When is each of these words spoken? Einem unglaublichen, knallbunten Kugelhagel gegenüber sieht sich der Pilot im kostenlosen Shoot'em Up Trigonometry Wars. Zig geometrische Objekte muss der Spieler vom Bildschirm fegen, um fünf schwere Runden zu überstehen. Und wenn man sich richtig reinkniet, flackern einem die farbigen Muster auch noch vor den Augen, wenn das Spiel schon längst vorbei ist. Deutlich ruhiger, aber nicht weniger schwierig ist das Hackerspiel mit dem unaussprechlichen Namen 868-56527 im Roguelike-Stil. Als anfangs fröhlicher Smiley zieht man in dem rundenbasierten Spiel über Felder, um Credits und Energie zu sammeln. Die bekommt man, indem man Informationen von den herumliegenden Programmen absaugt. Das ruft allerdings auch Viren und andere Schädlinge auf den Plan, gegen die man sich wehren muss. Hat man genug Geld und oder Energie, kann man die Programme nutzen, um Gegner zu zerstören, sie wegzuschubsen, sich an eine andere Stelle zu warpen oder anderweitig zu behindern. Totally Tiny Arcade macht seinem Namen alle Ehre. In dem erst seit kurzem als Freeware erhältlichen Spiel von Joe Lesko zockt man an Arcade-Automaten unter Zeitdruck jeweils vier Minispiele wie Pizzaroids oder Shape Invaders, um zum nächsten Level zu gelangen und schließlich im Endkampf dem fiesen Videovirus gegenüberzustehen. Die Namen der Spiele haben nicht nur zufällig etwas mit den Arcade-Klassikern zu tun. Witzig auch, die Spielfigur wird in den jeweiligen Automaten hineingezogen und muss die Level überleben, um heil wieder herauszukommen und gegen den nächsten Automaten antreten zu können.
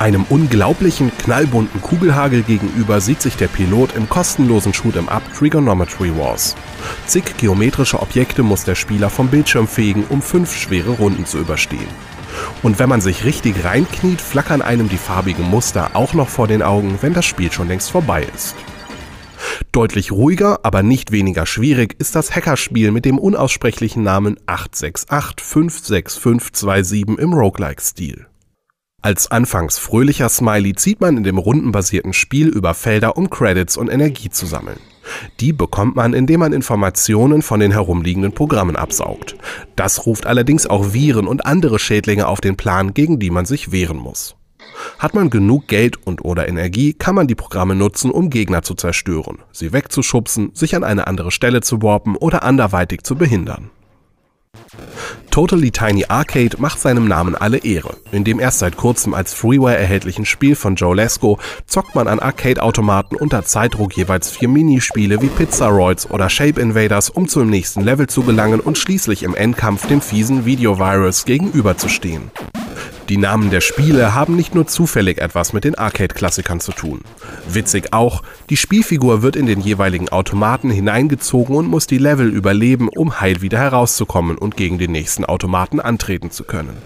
Einem 0.00 0.24
unglaublichen, 0.30 1.12
knallbunten 1.18 1.82
Kugelhagel 1.82 2.42
gegenüber 2.42 3.02
sieht 3.02 3.20
sich 3.20 3.36
der 3.36 3.48
Pilot 3.48 3.94
im 3.94 4.08
kostenlosen 4.08 4.72
Shoot'em 4.72 5.08
Up 5.08 5.22
Trigonometry 5.34 6.16
Wars. 6.16 6.56
Zig 7.06 7.36
geometrische 7.36 8.00
Objekte 8.00 8.42
muss 8.42 8.64
der 8.64 8.76
Spieler 8.76 9.10
vom 9.10 9.28
Bildschirm 9.28 9.68
fegen, 9.68 10.06
um 10.08 10.22
fünf 10.22 10.56
schwere 10.56 10.92
Runden 10.92 11.26
zu 11.26 11.36
überstehen. 11.36 11.86
Und 12.62 12.78
wenn 12.78 12.88
man 12.88 13.02
sich 13.02 13.26
richtig 13.26 13.62
reinkniet, 13.62 14.22
flackern 14.22 14.62
einem 14.62 14.88
die 14.88 14.96
farbigen 14.96 15.50
Muster 15.50 15.90
auch 15.92 16.14
noch 16.14 16.30
vor 16.30 16.48
den 16.48 16.62
Augen, 16.62 16.96
wenn 17.02 17.12
das 17.12 17.26
Spiel 17.26 17.52
schon 17.52 17.68
längst 17.68 17.90
vorbei 17.90 18.26
ist. 18.34 18.56
Deutlich 19.70 20.12
ruhiger, 20.12 20.60
aber 20.62 20.82
nicht 20.82 21.12
weniger 21.12 21.44
schwierig 21.44 21.96
ist 21.98 22.16
das 22.16 22.34
Hackerspiel 22.34 22.90
mit 22.90 23.04
dem 23.04 23.18
unaussprechlichen 23.18 24.02
Namen 24.02 24.38
868-56527 24.46 27.18
im 27.18 27.34
Roguelike-Stil. 27.34 28.29
Als 29.02 29.30
anfangs 29.30 29.78
fröhlicher 29.78 30.28
Smiley 30.28 30.74
zieht 30.74 31.00
man 31.00 31.16
in 31.16 31.24
dem 31.24 31.38
rundenbasierten 31.38 32.12
Spiel 32.12 32.48
über 32.48 32.74
Felder, 32.74 33.16
um 33.16 33.30
Credits 33.30 33.78
und 33.78 33.88
Energie 33.88 34.28
zu 34.28 34.44
sammeln. 34.44 34.78
Die 35.40 35.54
bekommt 35.54 35.96
man, 35.96 36.12
indem 36.12 36.40
man 36.40 36.52
Informationen 36.52 37.40
von 37.40 37.60
den 37.60 37.72
herumliegenden 37.72 38.32
Programmen 38.32 38.76
absaugt. 38.76 39.36
Das 39.74 40.04
ruft 40.04 40.26
allerdings 40.26 40.66
auch 40.66 40.92
Viren 40.92 41.26
und 41.26 41.46
andere 41.46 41.78
Schädlinge 41.78 42.28
auf 42.28 42.42
den 42.42 42.56
Plan, 42.56 42.92
gegen 42.92 43.18
die 43.18 43.30
man 43.30 43.46
sich 43.46 43.72
wehren 43.72 43.96
muss. 43.96 44.36
Hat 44.98 45.14
man 45.14 45.30
genug 45.30 45.66
Geld 45.66 45.96
und 46.06 46.22
oder 46.24 46.46
Energie, 46.46 46.92
kann 46.92 47.14
man 47.14 47.26
die 47.26 47.34
Programme 47.34 47.74
nutzen, 47.74 48.10
um 48.10 48.28
Gegner 48.28 48.62
zu 48.62 48.74
zerstören, 48.74 49.38
sie 49.50 49.72
wegzuschubsen, 49.72 50.50
sich 50.54 50.76
an 50.76 50.84
eine 50.84 51.06
andere 51.06 51.30
Stelle 51.30 51.62
zu 51.62 51.82
warpen 51.82 52.16
oder 52.16 52.42
anderweitig 52.42 53.02
zu 53.02 53.16
behindern. 53.16 53.70
Totally 55.30 55.70
Tiny 55.70 56.04
Arcade 56.08 56.56
macht 56.58 56.80
seinem 56.80 57.06
Namen 57.06 57.36
alle 57.36 57.58
Ehre. 57.58 57.96
In 58.10 58.24
dem 58.24 58.40
erst 58.40 58.58
seit 58.58 58.76
kurzem 58.76 59.14
als 59.14 59.32
Freeware 59.32 59.76
erhältlichen 59.76 60.24
Spiel 60.24 60.56
von 60.56 60.74
Joe 60.74 60.94
Lesko 60.94 61.38
zockt 61.66 61.94
man 61.94 62.08
an 62.08 62.18
Arcade-Automaten 62.18 63.16
unter 63.16 63.44
Zeitdruck 63.44 63.96
jeweils 63.96 64.30
vier 64.30 64.48
Minispiele 64.48 65.22
wie 65.22 65.28
Pizzaroids 65.28 66.10
oder 66.10 66.28
Shape 66.28 66.60
Invaders, 66.60 67.10
um 67.10 67.28
zum 67.28 67.48
nächsten 67.48 67.82
Level 67.82 68.08
zu 68.08 68.22
gelangen 68.22 68.60
und 68.60 68.76
schließlich 68.76 69.22
im 69.22 69.34
Endkampf 69.34 69.86
dem 69.86 70.00
fiesen 70.00 70.46
Videovirus 70.46 71.24
gegenüberzustehen. 71.24 72.30
Die 73.10 73.16
Namen 73.16 73.50
der 73.50 73.60
Spiele 73.60 74.14
haben 74.14 74.36
nicht 74.36 74.54
nur 74.54 74.68
zufällig 74.68 75.18
etwas 75.18 75.52
mit 75.52 75.64
den 75.64 75.74
Arcade-Klassikern 75.74 76.60
zu 76.60 76.70
tun. 76.70 77.00
Witzig 77.48 77.92
auch, 77.92 78.22
die 78.50 78.56
Spielfigur 78.56 79.20
wird 79.20 79.34
in 79.34 79.46
den 79.46 79.60
jeweiligen 79.60 80.10
Automaten 80.10 80.70
hineingezogen 80.70 81.56
und 81.56 81.66
muss 81.66 81.88
die 81.88 81.98
Level 81.98 82.28
überleben, 82.28 82.88
um 82.88 83.20
heil 83.20 83.42
wieder 83.42 83.58
herauszukommen 83.58 84.38
und 84.38 84.56
gegen 84.56 84.78
den 84.78 84.92
nächsten 84.92 85.24
Automaten 85.24 85.80
antreten 85.80 86.30
zu 86.30 86.44
können. 86.44 86.76